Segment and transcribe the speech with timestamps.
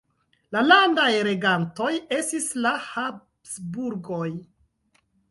[0.55, 1.89] La landaj regantoj
[2.19, 4.31] estis la Habsburgoj.